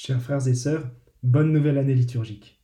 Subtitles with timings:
[0.00, 0.88] Chers frères et sœurs,
[1.24, 2.62] bonne nouvelle année liturgique.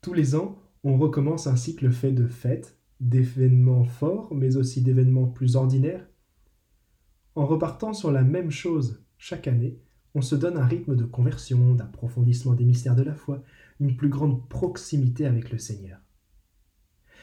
[0.00, 5.26] Tous les ans, on recommence un cycle fait de fêtes, d'événements forts, mais aussi d'événements
[5.26, 6.08] plus ordinaires.
[7.34, 9.82] En repartant sur la même chose chaque année,
[10.14, 13.42] on se donne un rythme de conversion, d'approfondissement des mystères de la foi,
[13.78, 16.00] une plus grande proximité avec le Seigneur.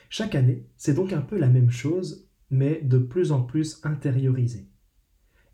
[0.09, 4.69] Chaque année, c'est donc un peu la même chose, mais de plus en plus intériorisée.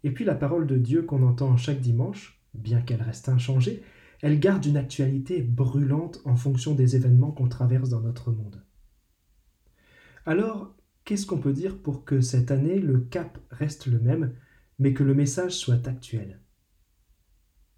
[0.04, 3.84] Et puis la parole de Dieu qu'on entend chaque dimanche, bien qu'elle reste inchangée,
[4.22, 8.64] elle garde une actualité brûlante en fonction des événements qu'on traverse dans notre monde.
[10.26, 14.34] Alors, qu'est-ce qu'on peut dire pour que cette année, le cap reste le même,
[14.80, 16.42] mais que le message soit actuel?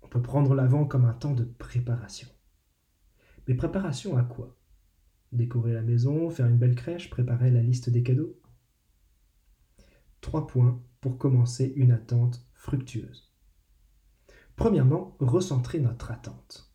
[0.02, 2.30] On peut prendre l'avant comme un temps de préparation.
[3.48, 4.58] Mais préparation à quoi?
[5.34, 8.40] Décorer la maison, faire une belle crèche, préparer la liste des cadeaux?
[10.22, 13.27] Trois points pour commencer une attente fructueuse.
[14.58, 16.74] Premièrement, recentrer notre attente.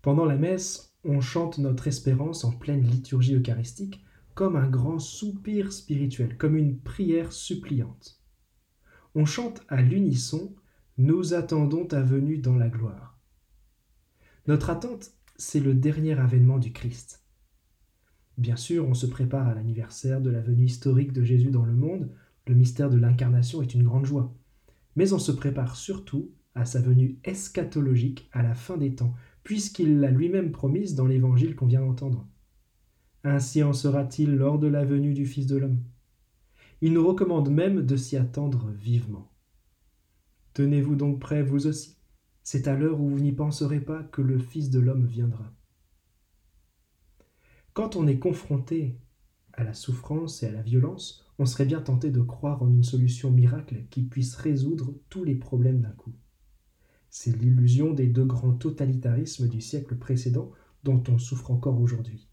[0.00, 4.02] Pendant la messe, on chante notre espérance en pleine liturgie eucharistique
[4.34, 8.22] comme un grand soupir spirituel, comme une prière suppliante.
[9.14, 10.56] On chante à l'unisson
[10.96, 13.20] Nous attendons ta venue dans la gloire.
[14.46, 17.26] Notre attente, c'est le dernier avènement du Christ.
[18.38, 21.74] Bien sûr, on se prépare à l'anniversaire de la venue historique de Jésus dans le
[21.74, 22.10] monde,
[22.46, 24.34] le mystère de l'incarnation est une grande joie.
[24.96, 29.14] Mais on se prépare surtout à sa venue eschatologique à la fin des temps,
[29.44, 32.26] puisqu'il l'a lui-même promise dans l'évangile qu'on vient d'entendre.
[33.24, 35.78] Ainsi en sera-t-il lors de la venue du Fils de l'homme.
[36.80, 39.30] Il nous recommande même de s'y attendre vivement.
[40.54, 41.96] Tenez-vous donc prêts, vous aussi.
[42.42, 45.52] C'est à l'heure où vous n'y penserez pas que le Fils de l'homme viendra.
[47.72, 48.98] Quand on est confronté
[49.52, 52.82] à la souffrance et à la violence, on serait bien tenté de croire en une
[52.82, 56.12] solution miracle qui puisse résoudre tous les problèmes d'un coup.
[57.20, 60.52] C'est l'illusion des deux grands totalitarismes du siècle précédent
[60.84, 62.28] dont on souffre encore aujourd'hui.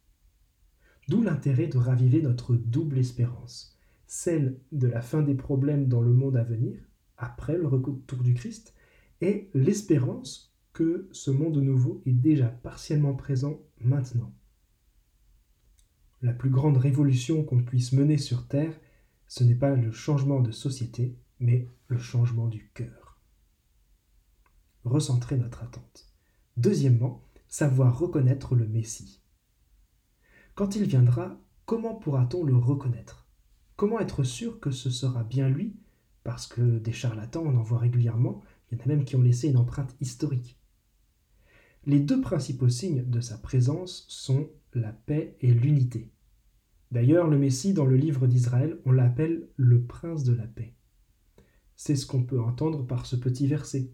[1.09, 6.13] D'où l'intérêt de raviver notre double espérance, celle de la fin des problèmes dans le
[6.13, 6.77] monde à venir,
[7.17, 8.75] après le retour du Christ,
[9.21, 14.35] et l'espérance que ce monde nouveau est déjà partiellement présent maintenant.
[16.21, 18.79] La plus grande révolution qu'on puisse mener sur Terre,
[19.27, 23.04] ce n'est pas le changement de société, mais le changement du cœur
[24.85, 26.07] recentrer notre attente.
[26.57, 29.21] Deuxièmement, savoir reconnaître le Messie.
[30.53, 33.27] Quand il viendra, comment pourra-t-on le reconnaître?
[33.75, 35.75] Comment être sûr que ce sera bien lui?
[36.23, 38.41] Parce que des charlatans, on en voit régulièrement,
[38.71, 40.59] il y en a même qui ont laissé une empreinte historique.
[41.85, 46.11] Les deux principaux signes de sa présence sont la paix et l'unité.
[46.91, 50.73] D'ailleurs, le Messie, dans le livre d'Israël, on l'appelle le prince de la paix.
[51.75, 53.91] C'est ce qu'on peut entendre par ce petit verset.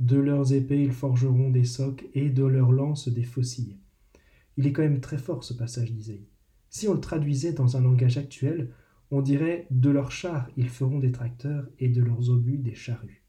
[0.00, 3.76] De leurs épées ils forgeront des socs et de leurs lances des faucilles.
[4.56, 6.26] Il est quand même très fort ce passage d'Isaïe.
[6.70, 8.70] Si on le traduisait dans un langage actuel,
[9.10, 13.22] on dirait de leurs chars ils feront des tracteurs et de leurs obus des charrues.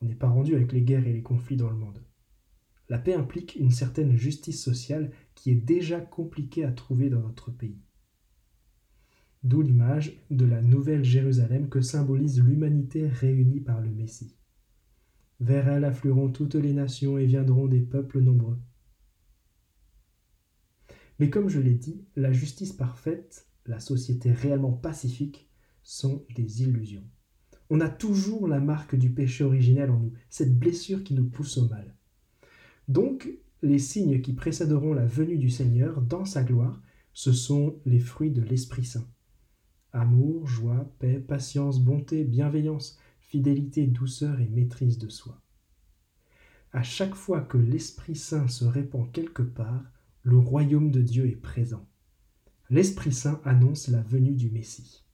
[0.00, 2.02] On n'est pas rendu avec les guerres et les conflits dans le monde.
[2.88, 7.50] La paix implique une certaine justice sociale qui est déjà compliquée à trouver dans notre
[7.50, 7.82] pays.
[9.42, 14.39] D'où l'image de la nouvelle Jérusalem que symbolise l'humanité réunie par le Messie.
[15.40, 18.58] Vers elle afflueront toutes les nations et viendront des peuples nombreux.
[21.18, 25.50] Mais comme je l'ai dit, la justice parfaite, la société réellement pacifique,
[25.82, 27.04] sont des illusions.
[27.70, 31.56] On a toujours la marque du péché originel en nous, cette blessure qui nous pousse
[31.56, 31.94] au mal.
[32.88, 33.30] Donc,
[33.62, 38.30] les signes qui précéderont la venue du Seigneur dans sa gloire, ce sont les fruits
[38.30, 39.06] de l'Esprit Saint.
[39.92, 42.98] Amour, joie, paix, patience, bonté, bienveillance,
[43.30, 45.40] fidélité, douceur et maîtrise de soi.
[46.72, 49.84] À chaque fois que l'Esprit Saint se répand quelque part,
[50.22, 51.88] le royaume de Dieu est présent.
[52.70, 55.04] L'Esprit Saint annonce la venue du Messie.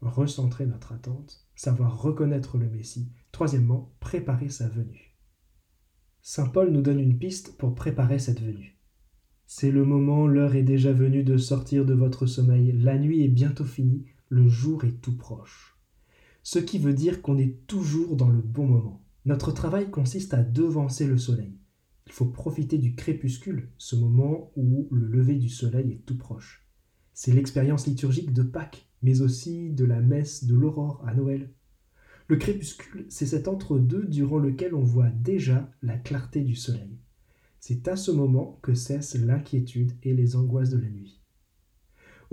[0.00, 3.12] Recentrer notre attente, savoir reconnaître le Messie.
[3.30, 5.18] Troisièmement, préparer sa venue.
[6.22, 8.78] Saint Paul nous donne une piste pour préparer cette venue.
[9.44, 12.72] C'est le moment, l'heure est déjà venue de sortir de votre sommeil.
[12.72, 15.73] La nuit est bientôt finie, le jour est tout proche
[16.44, 19.02] ce qui veut dire qu'on est toujours dans le bon moment.
[19.24, 21.56] Notre travail consiste à devancer le soleil.
[22.06, 26.66] Il faut profiter du crépuscule, ce moment où le lever du soleil est tout proche.
[27.14, 31.50] C'est l'expérience liturgique de Pâques, mais aussi de la messe de l'aurore à Noël.
[32.28, 36.98] Le crépuscule, c'est cet entre-deux durant lequel on voit déjà la clarté du soleil.
[37.58, 41.23] C'est à ce moment que cessent l'inquiétude et les angoisses de la nuit.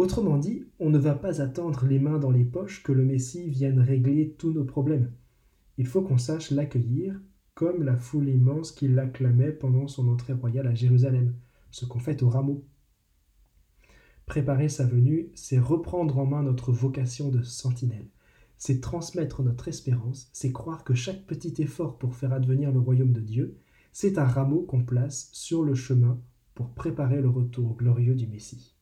[0.01, 3.47] Autrement dit, on ne va pas attendre les mains dans les poches que le Messie
[3.47, 5.11] vienne régler tous nos problèmes.
[5.77, 7.21] il faut qu'on sache l'accueillir
[7.53, 11.35] comme la foule immense qui l'acclamait pendant son entrée royale à Jérusalem,
[11.69, 12.65] ce qu'on fait au rameau.
[14.25, 18.09] Préparer sa venue, c'est reprendre en main notre vocation de sentinelle,
[18.57, 23.13] c'est transmettre notre espérance, c'est croire que chaque petit effort pour faire advenir le royaume
[23.13, 23.59] de Dieu,
[23.91, 26.19] c'est un rameau qu'on place sur le chemin
[26.55, 28.80] pour préparer le retour glorieux du Messie.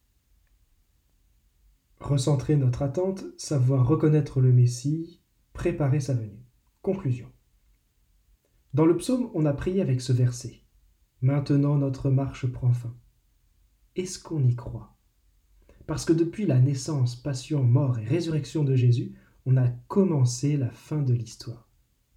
[2.00, 5.22] Recentrer notre attente, savoir reconnaître le Messie,
[5.54, 6.46] préparer sa venue.
[6.81, 7.28] Conclusion.
[8.74, 10.62] Dans le psaume, on a prié avec ce verset.
[11.22, 12.96] Maintenant notre marche prend fin.
[13.96, 14.96] Est-ce qu'on y croit?
[15.88, 19.16] Parce que depuis la naissance, passion, mort et résurrection de Jésus,
[19.46, 21.68] on a commencé la fin de l'histoire.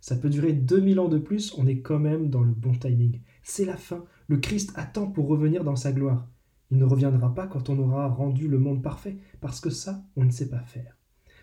[0.00, 3.20] Ça peut durer 2000 ans de plus, on est quand même dans le bon timing.
[3.42, 4.04] C'est la fin.
[4.28, 6.28] Le Christ attend pour revenir dans sa gloire.
[6.72, 10.24] Il ne reviendra pas quand on aura rendu le monde parfait, parce que ça, on
[10.24, 10.96] ne sait pas faire.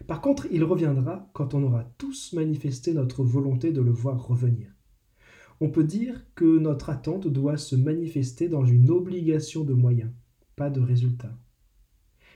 [0.07, 4.73] Par contre, il reviendra quand on aura tous manifesté notre volonté de le voir revenir.
[5.61, 10.11] On peut dire que notre attente doit se manifester dans une obligation de moyens,
[10.55, 11.37] pas de résultats.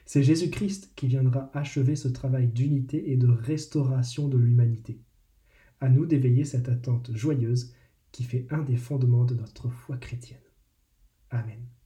[0.06, 5.02] C'est Jésus-Christ qui viendra achever ce travail d'unité et de restauration de l'humanité.
[5.80, 7.74] À nous d'éveiller cette attente joyeuse
[8.12, 10.38] qui fait un des fondements de notre foi chrétienne.
[11.32, 11.74] Amen.